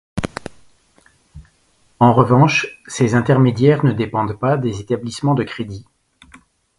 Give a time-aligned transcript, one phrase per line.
[1.99, 5.85] En revanche, ces intermédiaires ne dépendent pas des établissements de crédit.